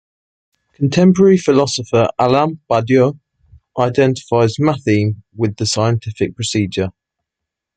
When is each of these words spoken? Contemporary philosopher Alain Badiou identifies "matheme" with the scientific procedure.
Contemporary 0.73 1.37
philosopher 1.37 2.07
Alain 2.17 2.59
Badiou 2.67 3.19
identifies 3.77 4.55
"matheme" 4.57 5.21
with 5.35 5.57
the 5.57 5.67
scientific 5.67 6.35
procedure. 6.35 6.89